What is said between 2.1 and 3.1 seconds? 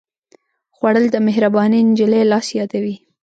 لاس یادوي